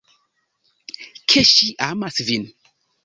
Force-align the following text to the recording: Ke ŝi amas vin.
Ke 1.33 1.43
ŝi 1.51 1.69
amas 1.89 2.19
vin. 2.31 2.49